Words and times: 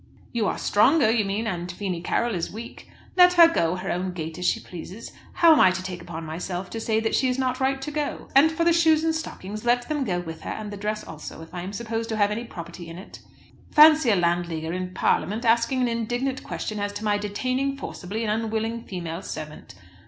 "You 0.33 0.47
are 0.47 0.57
stronger, 0.57 1.11
you 1.11 1.23
mean, 1.23 1.45
and 1.45 1.71
Feemy 1.71 2.01
Carroll 2.01 2.33
is 2.33 2.49
weak. 2.51 2.89
Let 3.15 3.33
her 3.33 3.47
go 3.47 3.75
her 3.75 3.91
own 3.91 4.13
gait 4.13 4.39
as 4.39 4.47
she 4.47 4.59
pleases. 4.59 5.11
How 5.33 5.53
am 5.53 5.59
I 5.59 5.69
to 5.69 5.83
take 5.83 6.01
upon 6.01 6.25
myself 6.25 6.71
to 6.71 6.79
say 6.81 6.99
that 6.99 7.13
she 7.13 7.27
is 7.27 7.37
not 7.37 7.59
right 7.59 7.79
to 7.83 7.91
go? 7.91 8.27
And 8.35 8.51
for 8.51 8.63
the 8.63 8.73
shoes 8.73 9.03
and 9.03 9.13
stockings, 9.13 9.63
let 9.63 9.87
them 9.89 10.03
go 10.03 10.19
with 10.19 10.41
her, 10.41 10.49
and 10.49 10.71
the 10.71 10.75
dress 10.77 11.03
also, 11.03 11.43
if 11.43 11.53
I 11.53 11.61
am 11.61 11.71
supposed 11.71 12.09
to 12.09 12.17
have 12.17 12.31
any 12.31 12.45
property 12.45 12.89
in 12.89 12.97
it. 12.97 13.19
Fancy 13.69 14.09
a 14.09 14.15
Landleaguer 14.15 14.73
in 14.73 14.95
Parliament 14.95 15.45
asking 15.45 15.81
an 15.83 15.87
indignant 15.87 16.43
question 16.43 16.79
as 16.79 16.93
to 16.93 17.03
my 17.03 17.19
detaining 17.19 17.77
forcibly 17.77 18.23
an 18.23 18.31
unwilling 18.31 18.81
female 18.81 19.21
servant. 19.21 19.75